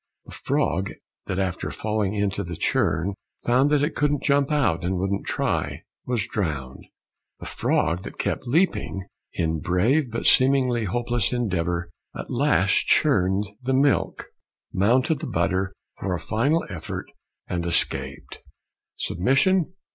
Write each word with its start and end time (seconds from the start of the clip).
The 0.25 0.31
frog 0.31 0.89
that 1.27 1.37
after 1.37 1.69
falling 1.69 2.15
into 2.15 2.43
the 2.43 2.55
churn 2.55 3.13
found 3.45 3.69
that 3.69 3.83
it 3.83 3.93
couldn't 3.93 4.23
jump 4.23 4.51
out 4.51 4.83
and 4.83 4.97
wouldn't 4.97 5.27
try, 5.27 5.83
was 6.07 6.25
drowned. 6.25 6.87
The 7.39 7.45
frog 7.45 8.01
that 8.01 8.17
kept 8.17 8.47
leaping 8.47 9.03
in 9.33 9.59
brave 9.59 10.09
but 10.09 10.25
seemingly 10.25 10.85
hopeless 10.85 11.31
endeavor 11.31 11.91
at 12.17 12.31
last 12.31 12.87
churned 12.87 13.45
the 13.61 13.75
milk, 13.75 14.25
mounted 14.73 15.19
the 15.19 15.27
butter 15.27 15.69
for 15.99 16.15
a 16.15 16.19
final 16.19 16.65
effort, 16.67 17.05
and 17.47 17.63
escaped. 17.67 18.39
Submission? 18.97 19.71